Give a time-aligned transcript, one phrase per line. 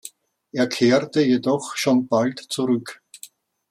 [0.51, 3.03] Er kehrte jedoch schon bald zurück.